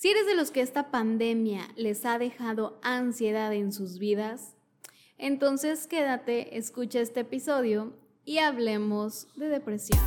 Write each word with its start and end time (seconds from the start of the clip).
Si 0.00 0.08
eres 0.08 0.24
de 0.24 0.34
los 0.34 0.50
que 0.50 0.62
esta 0.62 0.90
pandemia 0.90 1.68
les 1.76 2.06
ha 2.06 2.18
dejado 2.18 2.80
ansiedad 2.82 3.52
en 3.52 3.70
sus 3.70 3.98
vidas, 3.98 4.56
entonces 5.18 5.86
quédate, 5.86 6.56
escucha 6.56 7.00
este 7.00 7.20
episodio 7.20 7.92
y 8.24 8.38
hablemos 8.38 9.26
de 9.36 9.50
depresión. 9.50 10.00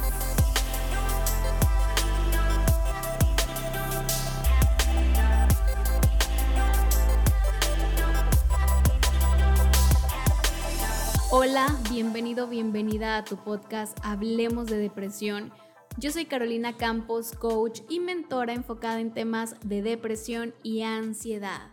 Hola, 11.30 11.68
bienvenido, 11.91 12.48
bienvenida 12.48 13.18
a 13.18 13.23
tu 13.23 13.38
podcast 13.38 13.96
Hablemos 14.02 14.66
de 14.66 14.78
Depresión. 14.78 15.54
Yo 16.00 16.12
soy 16.12 16.25
Carolina 16.25 16.75
Campos, 16.75 17.34
coach 17.34 17.82
y 17.88 18.00
mentora 18.00 18.54
enfocada 18.54 19.00
en 19.00 19.14
temas 19.14 19.55
de 19.64 19.84
depresión 19.84 20.55
y 20.64 20.82
ansiedad. 20.82 21.72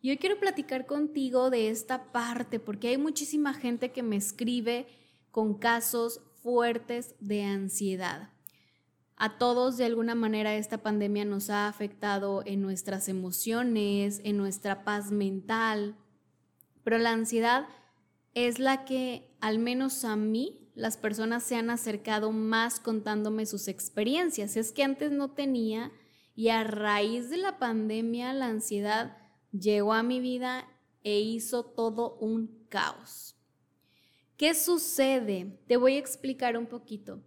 Y 0.00 0.10
hoy 0.10 0.18
quiero 0.18 0.38
platicar 0.38 0.86
contigo 0.86 1.50
de 1.50 1.68
esta 1.68 2.12
parte 2.12 2.60
porque 2.60 2.88
hay 2.88 2.98
muchísima 2.98 3.52
gente 3.52 3.90
que 3.90 4.04
me 4.04 4.16
escribe 4.16 4.86
con 5.32 5.58
casos 5.58 6.20
fuertes 6.42 7.16
de 7.18 7.42
ansiedad. 7.42 8.30
A 9.16 9.38
todos 9.38 9.76
de 9.76 9.86
alguna 9.86 10.14
manera 10.14 10.54
esta 10.54 10.78
pandemia 10.78 11.24
nos 11.24 11.50
ha 11.50 11.66
afectado 11.66 12.42
en 12.46 12.62
nuestras 12.62 13.08
emociones, 13.08 14.20
en 14.22 14.36
nuestra 14.36 14.84
paz 14.84 15.10
mental, 15.10 15.96
pero 16.84 16.98
la 16.98 17.10
ansiedad 17.10 17.66
es 18.34 18.60
la 18.60 18.84
que, 18.84 19.34
al 19.40 19.58
menos 19.58 20.04
a 20.04 20.14
mí, 20.14 20.65
las 20.76 20.98
personas 20.98 21.42
se 21.42 21.56
han 21.56 21.70
acercado 21.70 22.32
más 22.32 22.80
contándome 22.80 23.46
sus 23.46 23.66
experiencias. 23.66 24.56
Es 24.56 24.72
que 24.72 24.84
antes 24.84 25.10
no 25.10 25.30
tenía 25.32 25.90
y 26.34 26.50
a 26.50 26.64
raíz 26.64 27.30
de 27.30 27.38
la 27.38 27.58
pandemia 27.58 28.34
la 28.34 28.48
ansiedad 28.48 29.16
llegó 29.52 29.94
a 29.94 30.02
mi 30.02 30.20
vida 30.20 30.68
e 31.02 31.18
hizo 31.18 31.64
todo 31.64 32.18
un 32.18 32.66
caos. 32.68 33.36
¿Qué 34.36 34.54
sucede? 34.54 35.58
Te 35.66 35.78
voy 35.78 35.94
a 35.94 35.98
explicar 35.98 36.58
un 36.58 36.66
poquito. 36.66 37.22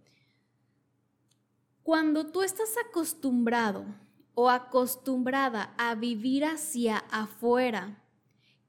Cuando 1.82 2.30
tú 2.30 2.42
estás 2.42 2.76
acostumbrado 2.88 3.84
o 4.34 4.48
acostumbrada 4.48 5.74
a 5.76 5.96
vivir 5.96 6.44
hacia 6.44 6.98
afuera, 7.10 7.99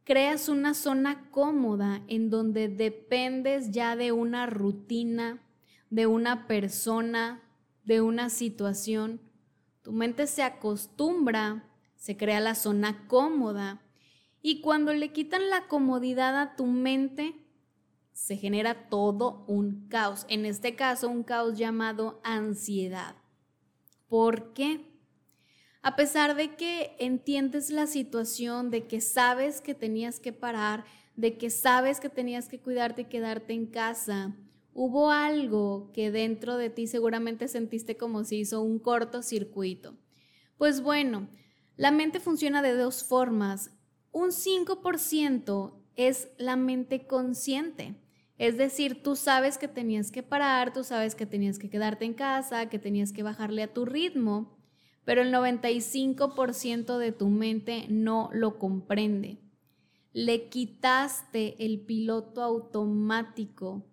creas 0.03 0.49
una 0.49 0.73
zona 0.73 1.29
cómoda 1.31 2.01
en 2.07 2.29
donde 2.29 2.67
dependes 2.67 3.71
ya 3.71 3.95
de 3.95 4.11
una 4.11 4.45
rutina, 4.45 5.41
de 5.89 6.07
una 6.07 6.47
persona, 6.47 7.43
de 7.83 8.01
una 8.01 8.29
situación. 8.29 9.21
Tu 9.81 9.91
mente 9.91 10.27
se 10.27 10.43
acostumbra, 10.43 11.69
se 11.95 12.17
crea 12.17 12.39
la 12.39 12.55
zona 12.55 13.07
cómoda 13.07 13.81
y 14.41 14.61
cuando 14.61 14.93
le 14.93 15.11
quitan 15.11 15.49
la 15.49 15.67
comodidad 15.67 16.39
a 16.39 16.55
tu 16.55 16.65
mente, 16.65 17.35
se 18.11 18.37
genera 18.37 18.89
todo 18.89 19.45
un 19.47 19.87
caos. 19.87 20.25
En 20.27 20.45
este 20.45 20.75
caso, 20.75 21.09
un 21.09 21.23
caos 21.23 21.57
llamado 21.57 22.19
ansiedad. 22.23 23.15
¿Por 24.07 24.53
qué? 24.53 24.90
A 25.83 25.95
pesar 25.95 26.35
de 26.35 26.55
que 26.55 26.95
entiendes 26.99 27.71
la 27.71 27.87
situación, 27.87 28.69
de 28.69 28.85
que 28.85 29.01
sabes 29.01 29.61
que 29.61 29.73
tenías 29.73 30.19
que 30.19 30.31
parar, 30.31 30.85
de 31.15 31.37
que 31.37 31.49
sabes 31.49 31.99
que 31.99 32.09
tenías 32.09 32.47
que 32.47 32.59
cuidarte 32.59 33.01
y 33.01 33.05
quedarte 33.05 33.53
en 33.53 33.65
casa, 33.65 34.35
hubo 34.73 35.09
algo 35.09 35.91
que 35.93 36.11
dentro 36.11 36.57
de 36.57 36.69
ti 36.69 36.85
seguramente 36.85 37.47
sentiste 37.47 37.97
como 37.97 38.23
si 38.23 38.39
hizo 38.39 38.61
un 38.61 38.77
cortocircuito. 38.77 39.97
Pues 40.57 40.81
bueno, 40.81 41.29
la 41.77 41.89
mente 41.89 42.19
funciona 42.19 42.61
de 42.61 42.75
dos 42.75 43.03
formas. 43.03 43.71
Un 44.11 44.31
5% 44.31 45.73
es 45.95 46.29
la 46.37 46.55
mente 46.55 47.07
consciente. 47.07 47.95
Es 48.37 48.57
decir, 48.57 49.01
tú 49.01 49.15
sabes 49.15 49.57
que 49.57 49.67
tenías 49.67 50.11
que 50.11 50.21
parar, 50.21 50.73
tú 50.73 50.83
sabes 50.83 51.15
que 51.15 51.25
tenías 51.25 51.57
que 51.57 51.69
quedarte 51.69 52.05
en 52.05 52.13
casa, 52.13 52.69
que 52.69 52.79
tenías 52.79 53.11
que 53.11 53.23
bajarle 53.23 53.63
a 53.63 53.73
tu 53.73 53.85
ritmo 53.85 54.60
pero 55.11 55.23
el 55.23 55.33
95% 55.33 56.97
de 56.97 57.11
tu 57.11 57.27
mente 57.27 57.85
no 57.89 58.29
lo 58.31 58.57
comprende. 58.57 59.39
Le 60.13 60.47
quitaste 60.47 61.65
el 61.65 61.81
piloto 61.81 62.41
automático, 62.41 63.85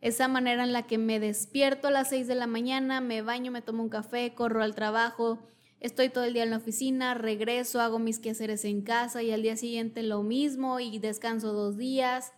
esa 0.00 0.26
manera 0.26 0.64
en 0.64 0.72
la 0.72 0.86
que 0.86 0.96
me 0.96 1.20
despierto 1.20 1.88
a 1.88 1.90
las 1.90 2.08
6 2.08 2.28
de 2.28 2.34
la 2.34 2.46
mañana, 2.46 3.02
me 3.02 3.20
baño, 3.20 3.52
me 3.52 3.60
tomo 3.60 3.82
un 3.82 3.90
café, 3.90 4.32
corro 4.34 4.62
al 4.62 4.74
trabajo, 4.74 5.38
estoy 5.80 6.08
todo 6.08 6.24
el 6.24 6.32
día 6.32 6.44
en 6.44 6.50
la 6.50 6.56
oficina, 6.56 7.12
regreso, 7.12 7.82
hago 7.82 7.98
mis 7.98 8.18
quehaceres 8.18 8.64
en 8.64 8.80
casa 8.80 9.22
y 9.22 9.32
al 9.32 9.42
día 9.42 9.58
siguiente 9.58 10.02
lo 10.02 10.22
mismo 10.22 10.80
y 10.80 10.98
descanso 10.98 11.52
dos 11.52 11.76
días. 11.76 12.32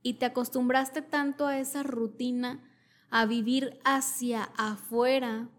Y 0.00 0.14
te 0.14 0.26
acostumbraste 0.26 1.02
tanto 1.02 1.48
a 1.48 1.58
esa 1.58 1.82
rutina, 1.82 2.62
a 3.10 3.26
vivir 3.26 3.80
hacia 3.82 4.44
afuera, 4.56 5.50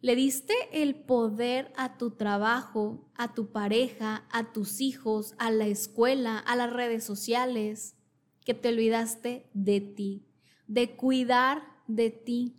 le 0.00 0.14
diste 0.14 0.54
el 0.72 0.94
poder 0.94 1.72
a 1.76 1.98
tu 1.98 2.12
trabajo, 2.12 3.10
a 3.16 3.34
tu 3.34 3.50
pareja, 3.50 4.28
a 4.30 4.52
tus 4.52 4.80
hijos, 4.80 5.34
a 5.38 5.50
la 5.50 5.66
escuela, 5.66 6.38
a 6.38 6.54
las 6.54 6.72
redes 6.72 7.02
sociales, 7.02 7.96
que 8.44 8.54
te 8.54 8.68
olvidaste 8.68 9.50
de 9.54 9.80
ti, 9.80 10.24
de 10.68 10.94
cuidar 10.94 11.62
de 11.88 12.10
ti. 12.10 12.54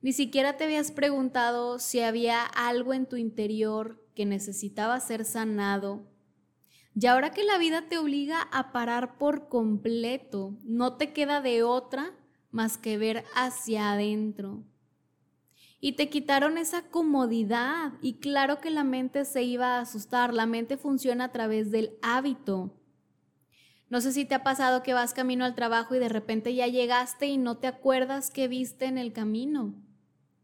Ni 0.00 0.14
siquiera 0.14 0.56
te 0.56 0.64
habías 0.64 0.92
preguntado 0.92 1.78
si 1.78 2.00
había 2.00 2.42
algo 2.42 2.94
en 2.94 3.06
tu 3.06 3.16
interior 3.16 4.02
que 4.14 4.24
necesitaba 4.24 4.98
ser 5.00 5.26
sanado. 5.26 6.10
Y 6.94 7.06
ahora 7.06 7.32
que 7.32 7.44
la 7.44 7.58
vida 7.58 7.86
te 7.88 7.98
obliga 7.98 8.40
a 8.40 8.72
parar 8.72 9.18
por 9.18 9.48
completo, 9.48 10.58
no 10.64 10.96
te 10.96 11.12
queda 11.12 11.42
de 11.42 11.62
otra 11.62 12.18
más 12.50 12.78
que 12.78 12.96
ver 12.96 13.24
hacia 13.34 13.92
adentro 13.92 14.64
y 15.80 15.92
te 15.92 16.10
quitaron 16.10 16.58
esa 16.58 16.82
comodidad 16.82 17.94
y 18.02 18.14
claro 18.18 18.60
que 18.60 18.70
la 18.70 18.84
mente 18.84 19.24
se 19.24 19.42
iba 19.42 19.76
a 19.76 19.80
asustar, 19.80 20.34
la 20.34 20.44
mente 20.46 20.76
funciona 20.76 21.24
a 21.24 21.32
través 21.32 21.70
del 21.70 21.98
hábito. 22.02 22.76
No 23.88 24.00
sé 24.00 24.12
si 24.12 24.24
te 24.24 24.34
ha 24.34 24.44
pasado 24.44 24.82
que 24.82 24.92
vas 24.92 25.14
camino 25.14 25.44
al 25.44 25.54
trabajo 25.54 25.94
y 25.94 25.98
de 25.98 26.10
repente 26.10 26.54
ya 26.54 26.66
llegaste 26.66 27.26
y 27.26 27.38
no 27.38 27.56
te 27.56 27.66
acuerdas 27.66 28.30
qué 28.30 28.46
viste 28.46 28.84
en 28.84 28.98
el 28.98 29.12
camino, 29.12 29.74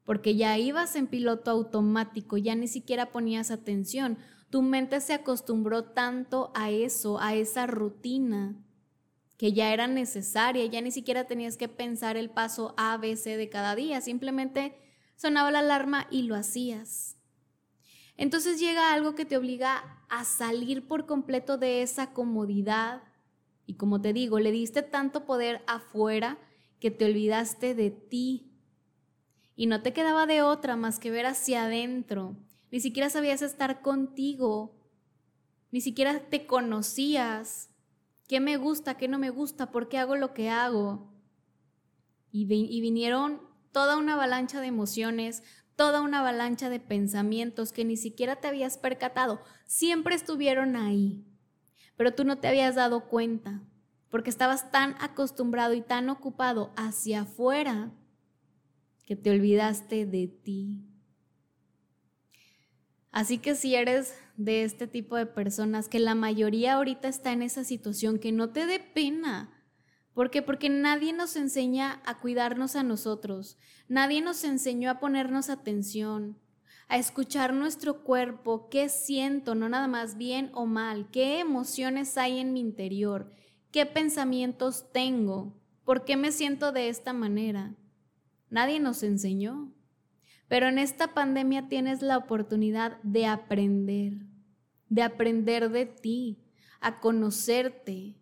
porque 0.05 0.37
ya 0.37 0.57
ibas 0.57 0.97
en 0.97 1.07
piloto 1.07 1.51
automático, 1.51 2.39
ya 2.39 2.55
ni 2.55 2.67
siquiera 2.67 3.13
ponías 3.13 3.51
atención. 3.51 4.19
Tu 4.49 4.63
mente 4.63 5.01
se 5.01 5.13
acostumbró 5.13 5.85
tanto 5.85 6.51
a 6.55 6.71
eso, 6.71 7.21
a 7.21 7.35
esa 7.35 7.67
rutina, 7.67 8.57
que 9.37 9.53
ya 9.53 9.73
era 9.73 9.87
necesaria, 9.87 10.65
ya 10.65 10.81
ni 10.81 10.91
siquiera 10.91 11.25
tenías 11.25 11.59
que 11.59 11.69
pensar 11.69 12.17
el 12.17 12.31
paso 12.31 12.75
A, 12.79 12.97
B, 12.97 13.17
C 13.17 13.37
de 13.37 13.51
cada 13.51 13.77
día, 13.77 14.01
simplemente 14.01 14.86
sonaba 15.16 15.50
la 15.50 15.59
alarma 15.60 16.06
y 16.10 16.22
lo 16.22 16.34
hacías. 16.34 17.16
Entonces 18.16 18.59
llega 18.59 18.94
algo 18.94 19.15
que 19.15 19.27
te 19.27 19.37
obliga 19.37 20.04
a 20.09 20.25
salir 20.25 20.87
por 20.87 21.06
completo 21.06 21.59
de 21.59 21.82
esa 21.82 22.12
comodidad. 22.12 23.03
Y 23.66 23.75
como 23.75 24.00
te 24.00 24.12
digo, 24.12 24.38
le 24.38 24.53
diste 24.53 24.82
tanto 24.82 25.26
poder 25.26 25.62
afuera 25.66 26.38
que 26.81 26.91
te 26.91 27.05
olvidaste 27.05 27.75
de 27.75 27.91
ti. 27.91 28.53
Y 29.55 29.66
no 29.66 29.82
te 29.82 29.93
quedaba 29.93 30.26
de 30.26 30.43
otra 30.43 30.76
más 30.76 30.99
que 30.99 31.10
ver 31.10 31.26
hacia 31.26 31.65
adentro. 31.65 32.37
Ni 32.71 32.81
siquiera 32.81 33.10
sabías 33.10 33.43
estar 33.43 33.82
contigo. 33.82 34.76
Ni 35.71 35.81
siquiera 35.81 36.21
te 36.21 36.47
conocías. 36.47 37.71
¿Qué 38.28 38.41
me 38.41 38.56
gusta? 38.56 38.97
¿Qué 38.97 39.09
no 39.09 39.19
me 39.19 39.31
gusta? 39.31 39.71
¿Por 39.71 39.88
qué 39.88 39.99
hago 39.99 40.16
lo 40.16 40.32
que 40.32 40.49
hago? 40.49 41.12
Y, 42.31 42.53
y 42.53 42.81
vinieron 42.81 43.46
toda 43.76 43.98
una 43.98 44.14
avalancha 44.14 44.62
de 44.62 44.69
emociones, 44.69 45.42
toda 45.76 46.00
una 46.00 46.20
avalancha 46.20 46.70
de 46.70 46.81
pensamientos 46.81 47.75
que 47.75 47.84
ni 47.84 47.98
siquiera 47.98 48.37
te 48.37 48.48
habías 48.48 48.78
percatado, 48.78 49.43
siempre 49.67 50.14
estuvieron 50.14 50.76
ahí, 50.76 51.26
pero 51.94 52.14
tú 52.14 52.25
no 52.25 52.38
te 52.38 52.49
habías 52.49 52.75
dado 52.75 53.06
cuenta, 53.06 53.61
porque 54.08 54.31
estabas 54.31 54.70
tan 54.70 54.94
acostumbrado 54.99 55.75
y 55.75 55.82
tan 55.82 56.08
ocupado 56.08 56.73
hacia 56.75 57.20
afuera 57.20 57.93
que 59.05 59.14
te 59.14 59.28
olvidaste 59.28 60.06
de 60.06 60.29
ti. 60.29 60.82
Así 63.11 63.37
que 63.37 63.55
si 63.55 63.75
eres 63.75 64.14
de 64.38 64.64
este 64.64 64.87
tipo 64.87 65.17
de 65.17 65.26
personas, 65.26 65.90
que 65.90 65.99
la 65.99 66.14
mayoría 66.14 66.76
ahorita 66.76 67.08
está 67.08 67.31
en 67.31 67.43
esa 67.43 67.62
situación, 67.62 68.20
que 68.20 68.32
no 68.32 68.49
te 68.49 68.64
dé 68.64 68.81
pena, 68.81 69.56
¿Por 70.17 70.31
qué? 70.31 70.41
Porque 70.41 70.71
nadie 70.71 71.13
nos 71.13 71.37
enseña 71.37 72.01
a 72.07 72.17
cuidarnos 72.17 72.75
a 72.75 72.83
nosotros, 72.83 73.59
nadie 73.87 74.23
nos 74.23 74.45
enseñó 74.45 74.91
a 74.91 74.99
ponernos 74.99 75.51
atención, 75.51 76.39
a 76.89 76.97
escuchar 76.97 77.53
nuestro 77.53 78.03
cuerpo, 78.03 78.71
qué 78.71 78.89
siento, 78.89 79.55
no 79.55 79.69
nada 79.69 79.89
más 79.89 80.17
bien 80.17 80.51
o 80.55 80.65
mal, 80.65 81.11
qué 81.11 81.39
emociones 81.39 82.17
hay 82.17 82.39
en 82.39 82.55
mi 82.55 82.61
interior, 82.61 83.31
qué 83.71 83.85
pensamientos 83.85 84.91
tengo, 84.91 85.61
por 85.85 86.07
qué 86.07 86.17
me 86.17 86.33
siento 86.33 86.73
de 86.73 86.89
esta 86.89 87.13
manera. 87.13 87.77
Nadie 88.49 88.81
nos 88.81 89.03
enseñó. 89.03 89.71
Pero 90.49 90.69
en 90.69 90.79
esta 90.79 91.13
pandemia 91.13 91.69
tienes 91.69 92.01
la 92.01 92.17
oportunidad 92.17 93.03
de 93.03 93.27
aprender, 93.27 94.15
de 94.89 95.03
aprender 95.03 95.69
de 95.69 95.85
ti, 95.85 96.39
a 96.81 97.01
conocerte. 97.01 98.17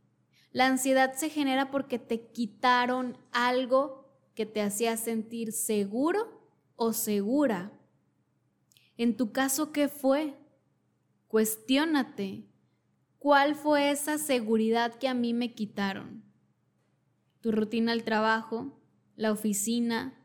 La 0.55 0.69
ansiedad 0.69 1.15
se 1.15 1.31
genera 1.31 1.73
porque 1.73 1.99
te 1.99 2.29
quitaron 2.29 3.19
algo 3.33 4.09
que 4.37 4.47
te 4.47 4.63
hacía 4.63 4.97
sentir 4.97 5.51
seguro 5.53 6.41
o 6.77 6.93
segura. 6.93 7.73
En 8.97 9.17
tu 9.17 9.33
caso, 9.33 9.73
¿qué 9.73 9.89
fue? 9.89 10.39
Cuestiónate. 11.27 12.47
¿Cuál 13.19 13.57
fue 13.57 13.91
esa 13.91 14.17
seguridad 14.17 14.95
que 14.95 15.09
a 15.09 15.15
mí 15.15 15.35
me 15.35 15.55
quitaron? 15.55 16.23
¿Tu 17.41 17.51
rutina 17.51 17.91
al 17.91 18.05
trabajo? 18.05 18.81
¿La 19.17 19.33
oficina? 19.33 20.25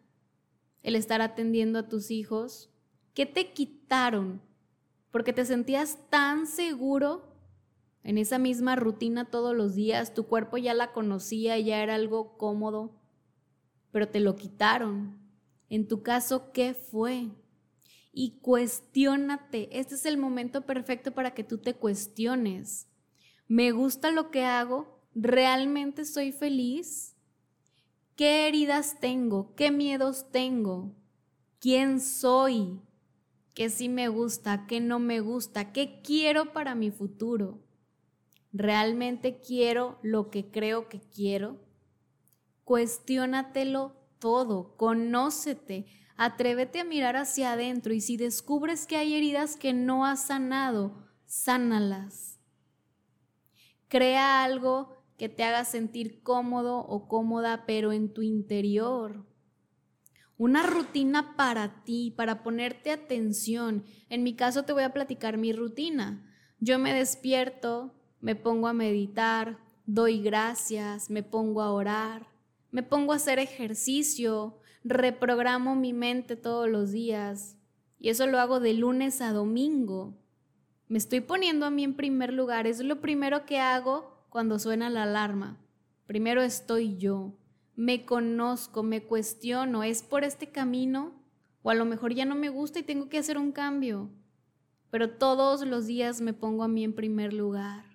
¿El 0.84 0.96
estar 0.96 1.24
atendiendo 1.24 1.80
a 1.80 1.90
tus 1.90 2.12
hijos? 2.12 2.70
¿Qué 3.16 3.26
te 3.26 3.52
quitaron? 3.52 4.44
Porque 5.10 5.34
te 5.34 5.44
sentías 5.44 5.98
tan 6.12 6.46
seguro 6.46 7.29
en 8.10 8.18
esa 8.18 8.40
misma 8.40 8.76
rutina 8.76 9.30
todos 9.30 9.56
los 9.56 9.76
días, 9.76 10.16
tu 10.16 10.26
cuerpo 10.26 10.58
ya 10.58 10.74
la 10.74 10.94
conocía, 10.94 11.60
ya 11.60 11.84
era 11.84 11.94
algo 11.94 12.40
cómodo, 12.40 13.00
pero 13.92 14.10
te 14.10 14.20
lo 14.20 14.36
quitaron. 14.36 15.20
En 15.70 15.88
tu 15.88 16.02
caso, 16.02 16.52
¿qué 16.52 16.74
fue? 16.74 17.30
Y 18.12 18.40
cuestiónate. 18.40 19.70
Este 19.78 19.94
es 19.94 20.08
el 20.08 20.18
momento 20.18 20.66
perfecto 20.66 21.14
para 21.14 21.36
que 21.36 21.44
tú 21.44 21.60
te 21.60 21.76
cuestiones. 21.76 22.88
¿Me 23.48 23.72
gusta 23.74 24.10
lo 24.10 24.32
que 24.32 24.44
hago? 24.44 25.04
¿Realmente 25.14 26.04
soy 26.04 26.32
feliz? 26.32 27.16
¿Qué 28.16 28.48
heridas 28.48 29.00
tengo? 29.00 29.54
¿Qué 29.54 29.70
miedos 29.70 30.32
tengo? 30.32 30.96
¿Quién 31.60 32.02
soy? 32.02 32.82
¿Qué 33.54 33.70
sí 33.70 33.88
me 33.88 34.08
gusta? 34.08 34.66
¿Qué 34.66 34.80
no 34.80 34.98
me 34.98 35.20
gusta? 35.20 35.72
¿Qué 35.72 36.02
quiero 36.02 36.54
para 36.54 36.74
mi 36.74 36.90
futuro? 36.90 37.69
¿Realmente 38.52 39.40
quiero 39.40 40.00
lo 40.02 40.30
que 40.30 40.50
creo 40.52 40.90
que 40.90 41.02
quiero? 41.02 41.60
Cuestiónatelo 42.64 43.96
todo, 44.20 44.76
conócete, 44.76 45.86
atrévete 46.18 46.82
a 46.82 46.84
mirar 46.84 47.16
hacia 47.16 47.54
adentro 47.54 47.94
y 47.94 48.02
si 48.02 48.18
descubres 48.18 48.86
que 48.86 48.98
hay 48.98 49.16
heridas 49.16 49.56
que 49.56 49.74
no 49.74 50.06
has 50.06 50.28
sanado, 50.28 51.08
sánalas. 51.26 52.40
Crea 53.88 54.44
algo 54.44 55.00
que 55.18 55.30
te 55.30 55.44
haga 55.44 55.66
sentir 55.66 56.22
cómodo 56.24 56.80
o 56.80 57.08
cómoda, 57.08 57.66
pero 57.66 57.92
en 57.92 58.14
tu 58.14 58.22
interior. 58.22 59.26
Una 60.38 60.64
rutina 60.64 61.36
para 61.36 61.84
ti, 61.84 62.14
para 62.16 62.44
ponerte 62.44 62.92
atención. 62.92 63.84
En 64.10 64.24
mi 64.24 64.36
caso 64.36 64.64
te 64.64 64.72
voy 64.72 64.84
a 64.84 64.94
platicar 64.94 65.38
mi 65.38 65.52
rutina. 65.52 66.26
Yo 66.60 66.80
me 66.80 66.94
despierto, 66.94 67.99
me 68.22 68.36
pongo 68.36 68.68
a 68.68 68.74
meditar, 68.74 69.58
doy 69.86 70.22
gracias, 70.22 71.10
me 71.10 71.24
pongo 71.24 71.62
a 71.62 71.72
orar, 71.72 72.28
me 72.72 72.84
pongo 72.84 73.14
a 73.14 73.16
hacer 73.16 73.40
ejercicio, 73.40 74.60
reprogramo 74.84 75.76
mi 75.76 75.94
mente 75.94 76.36
todos 76.36 76.70
los 76.70 76.92
días 76.92 77.58
y 78.00 78.10
eso 78.10 78.28
lo 78.28 78.40
hago 78.40 78.60
de 78.60 78.74
lunes 78.74 79.22
a 79.22 79.32
domingo. 79.32 80.18
Me 80.88 80.98
estoy 80.98 81.22
poniendo 81.22 81.66
a 81.66 81.70
mí 81.70 81.84
en 81.84 81.96
primer 81.96 82.34
lugar, 82.34 82.68
es 82.68 82.80
lo 82.80 83.02
primero 83.02 83.46
que 83.46 83.60
hago 83.60 84.26
cuando 84.30 84.60
suena 84.60 84.90
la 84.90 85.04
alarma. 85.04 85.58
Primero 86.08 86.42
estoy 86.42 86.98
yo, 86.98 87.34
me 87.76 88.06
conozco, 88.06 88.84
me 88.84 89.04
cuestiono, 89.04 89.84
¿es 89.84 90.04
por 90.04 90.24
este 90.24 90.50
camino? 90.50 91.14
O 91.62 91.70
a 91.70 91.76
lo 91.76 91.86
mejor 91.86 92.14
ya 92.14 92.26
no 92.26 92.36
me 92.36 92.50
gusta 92.50 92.80
y 92.80 92.84
tengo 92.84 93.10
que 93.10 93.18
hacer 93.18 93.38
un 93.38 93.52
cambio. 93.52 94.10
Pero 94.90 95.12
todos 95.12 95.66
los 95.66 95.86
días 95.86 96.22
me 96.22 96.34
pongo 96.34 96.64
a 96.64 96.68
mí 96.68 96.84
en 96.84 96.94
primer 96.94 97.34
lugar. 97.34 97.89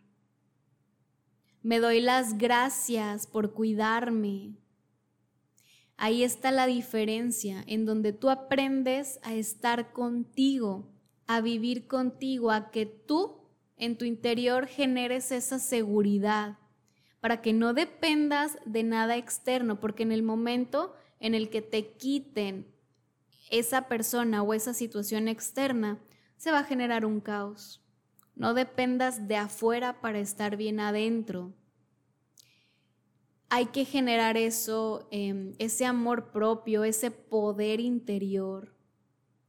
Me 1.65 1.81
doy 1.81 2.03
las 2.03 2.37
gracias 2.37 3.27
por 3.27 3.55
cuidarme. 3.55 4.55
Ahí 5.97 6.23
está 6.23 6.51
la 6.51 6.67
diferencia, 6.67 7.65
en 7.67 7.87
donde 7.87 8.13
tú 8.13 8.29
aprendes 8.29 9.19
a 9.23 9.33
estar 9.33 9.95
contigo, 9.95 10.93
a 11.27 11.41
vivir 11.41 11.87
contigo, 11.87 12.51
a 12.51 12.71
que 12.71 12.85
tú 12.85 13.49
en 13.79 13.97
tu 13.97 14.05
interior 14.05 14.67
generes 14.67 15.33
esa 15.33 15.59
seguridad, 15.59 16.59
para 17.21 17.41
que 17.41 17.55
no 17.55 17.73
dependas 17.73 18.59
de 18.67 18.83
nada 18.83 19.17
externo, 19.17 19.81
porque 19.81 20.03
en 20.03 20.13
el 20.13 20.23
momento 20.23 20.95
en 21.19 21.35
el 21.35 21.49
que 21.49 21.63
te 21.63 21.95
quiten 21.95 22.67
esa 23.51 23.89
persona 23.89 24.43
o 24.43 24.53
esa 24.53 24.75
situación 24.75 25.29
externa, 25.29 25.99
se 26.37 26.51
va 26.51 26.59
a 26.59 26.65
generar 26.65 27.07
un 27.07 27.21
caos. 27.23 27.84
No 28.35 28.55
dependas 28.55 29.29
de 29.29 29.37
afuera 29.37 30.01
para 30.01 30.19
estar 30.19 30.57
bien 30.57 30.81
adentro. 30.81 31.55
Hay 33.49 33.67
que 33.67 33.85
generar 33.85 34.37
eso, 34.37 35.07
em, 35.11 35.55
ese 35.59 35.87
amor 35.87 36.33
propio, 36.33 36.83
ese 36.83 37.11
poder 37.11 37.79
interior, 37.79 38.75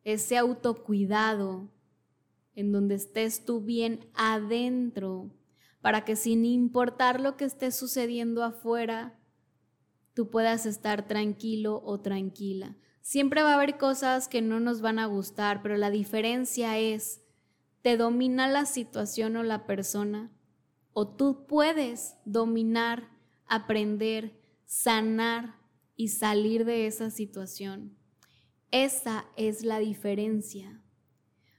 ese 0.03 0.37
autocuidado, 0.37 1.71
en 2.53 2.71
donde 2.71 2.95
estés 2.95 3.43
tú 3.43 3.61
bien 3.61 4.07
adentro, 4.13 5.31
para 5.81 6.05
que 6.05 6.15
sin 6.15 6.45
importar 6.45 7.19
lo 7.19 7.38
que 7.38 7.45
esté 7.45 7.71
sucediendo 7.71 8.43
afuera, 8.43 9.19
tú 10.13 10.29
puedas 10.29 10.65
estar 10.65 11.07
tranquilo 11.07 11.81
o 11.83 11.99
tranquila. 11.99 12.75
Siempre 13.01 13.43
va 13.43 13.51
a 13.51 13.55
haber 13.55 13.77
cosas 13.77 14.27
que 14.27 14.41
no 14.41 14.59
nos 14.59 14.81
van 14.81 14.97
a 14.97 15.05
gustar, 15.05 15.61
pero 15.61 15.77
la 15.77 15.91
diferencia 15.91 16.77
es 16.79 17.25
¿Te 17.85 17.97
domina 17.97 18.47
la 18.47 18.65
situación 18.65 19.35
o 19.35 19.43
la 19.43 19.67
persona? 19.67 20.31
¿O 20.93 21.07
tú 21.07 21.45
puedes 21.45 22.15
dominar, 22.25 23.11
aprender, 23.45 24.41
sanar 24.65 25.57
y 25.95 26.07
salir 26.07 26.65
de 26.65 26.87
esa 26.87 27.11
situación? 27.11 27.95
Esa 28.71 29.27
es 29.37 29.63
la 29.63 29.77
diferencia. 29.77 30.81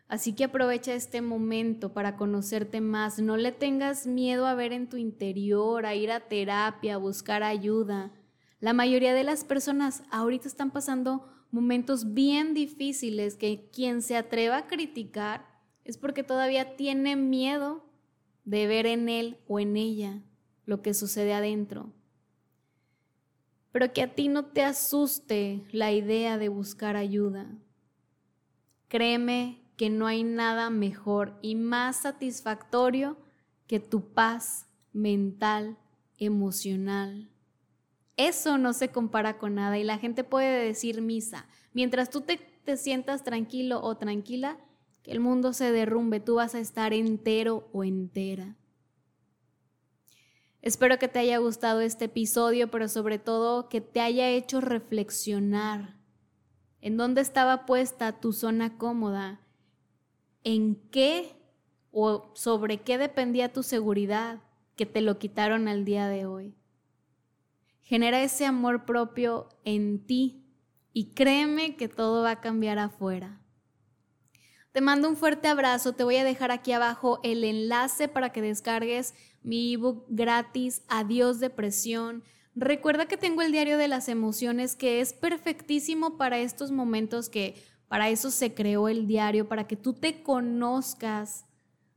Así 0.08 0.32
que 0.32 0.42
aprovecha 0.42 0.94
este 0.94 1.22
momento 1.22 1.94
para 1.94 2.16
conocerte 2.16 2.80
más. 2.80 3.20
No 3.20 3.36
le 3.36 3.52
tengas 3.52 4.08
miedo 4.08 4.48
a 4.48 4.54
ver 4.54 4.72
en 4.72 4.88
tu 4.88 4.96
interior, 4.96 5.86
a 5.86 5.94
ir 5.94 6.10
a 6.10 6.26
terapia, 6.26 6.96
a 6.96 6.98
buscar 6.98 7.44
ayuda. 7.44 8.10
La 8.58 8.72
mayoría 8.72 9.14
de 9.14 9.22
las 9.22 9.44
personas 9.44 10.02
ahorita 10.10 10.48
están 10.48 10.72
pasando 10.72 11.24
momentos 11.52 12.14
bien 12.14 12.52
difíciles 12.52 13.36
que 13.36 13.70
quien 13.70 14.02
se 14.02 14.16
atreva 14.16 14.56
a 14.56 14.66
criticar 14.66 15.54
es 15.86 15.98
porque 15.98 16.24
todavía 16.24 16.76
tiene 16.76 17.14
miedo 17.14 17.84
de 18.44 18.66
ver 18.66 18.86
en 18.86 19.08
él 19.08 19.38
o 19.46 19.60
en 19.60 19.76
ella 19.76 20.22
lo 20.64 20.82
que 20.82 20.94
sucede 20.94 21.32
adentro. 21.32 21.92
Pero 23.70 23.92
que 23.92 24.02
a 24.02 24.14
ti 24.14 24.28
no 24.28 24.46
te 24.46 24.64
asuste 24.64 25.64
la 25.70 25.92
idea 25.92 26.38
de 26.38 26.48
buscar 26.48 26.96
ayuda. 26.96 27.46
Créeme 28.88 29.62
que 29.76 29.90
no 29.90 30.06
hay 30.06 30.24
nada 30.24 30.70
mejor 30.70 31.38
y 31.40 31.54
más 31.54 32.02
satisfactorio 32.02 33.16
que 33.68 33.78
tu 33.78 34.12
paz 34.12 34.66
mental, 34.92 35.76
emocional. 36.18 37.30
Eso 38.16 38.58
no 38.58 38.72
se 38.72 38.88
compara 38.88 39.38
con 39.38 39.54
nada 39.54 39.78
y 39.78 39.84
la 39.84 39.98
gente 39.98 40.24
puede 40.24 40.64
decir 40.64 41.02
misa. 41.02 41.46
Mientras 41.74 42.10
tú 42.10 42.22
te, 42.22 42.38
te 42.38 42.76
sientas 42.76 43.22
tranquilo 43.22 43.82
o 43.82 43.96
tranquila, 43.96 44.58
que 45.06 45.12
el 45.12 45.20
mundo 45.20 45.52
se 45.52 45.70
derrumbe, 45.70 46.18
tú 46.18 46.34
vas 46.34 46.56
a 46.56 46.58
estar 46.58 46.92
entero 46.92 47.68
o 47.72 47.84
entera. 47.84 48.56
Espero 50.62 50.98
que 50.98 51.06
te 51.06 51.20
haya 51.20 51.38
gustado 51.38 51.80
este 51.80 52.06
episodio, 52.06 52.72
pero 52.72 52.88
sobre 52.88 53.20
todo 53.20 53.68
que 53.68 53.80
te 53.80 54.00
haya 54.00 54.28
hecho 54.30 54.60
reflexionar 54.60 56.00
en 56.80 56.96
dónde 56.96 57.20
estaba 57.20 57.66
puesta 57.66 58.18
tu 58.18 58.32
zona 58.32 58.78
cómoda, 58.78 59.46
en 60.42 60.74
qué 60.90 61.36
o 61.92 62.32
sobre 62.34 62.78
qué 62.78 62.98
dependía 62.98 63.52
tu 63.52 63.62
seguridad 63.62 64.40
que 64.74 64.86
te 64.86 65.02
lo 65.02 65.20
quitaron 65.20 65.68
al 65.68 65.84
día 65.84 66.08
de 66.08 66.26
hoy. 66.26 66.56
Genera 67.80 68.24
ese 68.24 68.44
amor 68.44 68.84
propio 68.86 69.50
en 69.62 70.04
ti 70.04 70.50
y 70.92 71.14
créeme 71.14 71.76
que 71.76 71.86
todo 71.86 72.24
va 72.24 72.32
a 72.32 72.40
cambiar 72.40 72.80
afuera. 72.80 73.45
Te 74.76 74.82
mando 74.82 75.08
un 75.08 75.16
fuerte 75.16 75.48
abrazo, 75.48 75.94
te 75.94 76.04
voy 76.04 76.16
a 76.16 76.24
dejar 76.24 76.50
aquí 76.50 76.72
abajo 76.72 77.18
el 77.22 77.44
enlace 77.44 78.08
para 78.08 78.30
que 78.30 78.42
descargues 78.42 79.14
mi 79.42 79.72
ebook 79.72 80.04
gratis 80.10 80.82
Adiós 80.86 81.40
depresión. 81.40 82.22
Recuerda 82.54 83.06
que 83.06 83.16
tengo 83.16 83.40
el 83.40 83.52
diario 83.52 83.78
de 83.78 83.88
las 83.88 84.10
emociones 84.10 84.76
que 84.76 85.00
es 85.00 85.14
perfectísimo 85.14 86.18
para 86.18 86.40
estos 86.40 86.72
momentos 86.72 87.30
que 87.30 87.54
para 87.88 88.10
eso 88.10 88.30
se 88.30 88.52
creó 88.52 88.90
el 88.90 89.06
diario, 89.06 89.48
para 89.48 89.66
que 89.66 89.76
tú 89.76 89.94
te 89.94 90.22
conozcas, 90.22 91.46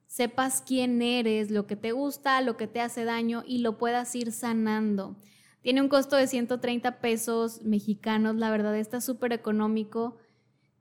sepas 0.07 0.63
quién 0.65 1.01
eres, 1.01 1.51
lo 1.51 1.67
que 1.67 1.75
te 1.75 1.91
gusta, 1.91 2.39
lo 2.39 2.55
que 2.55 2.67
te 2.67 2.79
hace 2.79 3.03
daño 3.03 3.43
y 3.45 3.57
lo 3.57 3.77
puedas 3.77 4.15
ir 4.15 4.31
sanando. 4.31 5.17
Tiene 5.61 5.81
un 5.81 5.89
costo 5.89 6.15
de 6.15 6.27
130 6.27 7.01
pesos 7.01 7.61
mexicanos, 7.61 8.37
la 8.37 8.49
verdad 8.49 8.77
está 8.77 9.01
súper 9.01 9.33
económico 9.33 10.15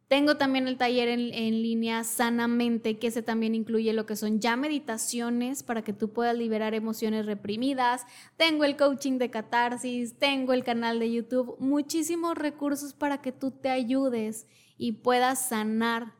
Tengo 0.08 0.38
también 0.38 0.66
el 0.66 0.78
taller 0.78 1.08
en, 1.10 1.62
línea 1.62 2.02
Sanamente, 2.02 2.98
que 2.98 3.08
ese 3.08 3.22
también 3.22 3.54
incluye 3.54 3.92
lo 3.92 4.06
que 4.06 4.16
son 4.16 4.40
ya 4.40 4.56
meditaciones 4.56 5.62
para 5.62 5.82
que 5.82 5.92
tú 5.92 6.14
puedas 6.14 6.34
liberar 6.34 6.72
emociones 6.72 7.26
reprimidas. 7.26 8.06
Tengo 8.38 8.64
el 8.64 8.76
coaching 8.76 9.18
de 9.18 9.30
catarsis, 9.30 10.18
tengo 10.18 10.54
el 10.54 10.64
canal 10.64 10.98
de 10.98 11.12
YouTube, 11.12 11.56
muchísimos 11.58 12.38
recursos 12.38 12.94
para 12.94 13.20
que 13.20 13.32
tú 13.32 13.50
te 13.50 13.68
ayudes 13.68 14.46
y 14.78 14.92
puedas 14.92 15.46
sanar 15.46 16.14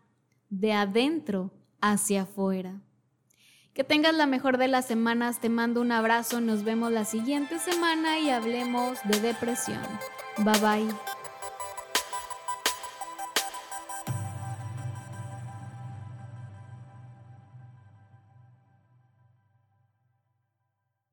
de 0.50 0.74
adentro 0.74 1.54
hacia 1.80 2.22
afuera. 2.22 2.82
Que 3.72 3.84
tengas 3.84 4.14
la 4.14 4.26
mejor 4.26 4.58
de 4.58 4.68
las 4.68 4.86
semanas, 4.86 5.40
te 5.40 5.48
mando 5.48 5.80
un 5.80 5.92
abrazo, 5.92 6.42
nos 6.42 6.62
vemos 6.62 6.92
la 6.92 7.06
siguiente 7.06 7.58
semana 7.58 8.18
y 8.18 8.28
hablemos 8.28 8.98
de 9.04 9.20
depresión. 9.20 9.80
Bye 10.38 10.60
bye. 10.60 11.17